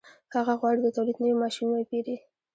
هغه 0.35 0.53
غواړي 0.59 0.79
د 0.83 0.87
تولید 0.95 1.17
نوي 1.23 1.35
ماشینونه 1.43 1.77
وپېري 1.79 2.15